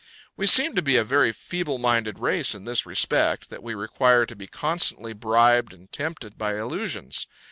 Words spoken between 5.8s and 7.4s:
tempted by illusions.